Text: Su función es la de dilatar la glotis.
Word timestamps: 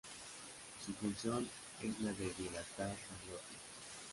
Su 0.83 0.93
función 0.95 1.47
es 1.79 1.99
la 1.99 2.11
de 2.13 2.33
dilatar 2.35 2.87
la 2.89 3.27
glotis. 3.29 3.59